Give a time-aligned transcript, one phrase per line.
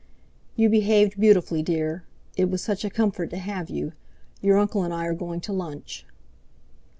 [0.55, 2.05] "You behaved beautifully, dear.
[2.35, 3.93] It was such a comfort to have you.
[4.41, 6.07] Your uncle and I are going to lunch."